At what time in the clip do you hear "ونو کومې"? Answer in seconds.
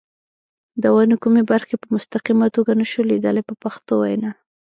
0.95-1.43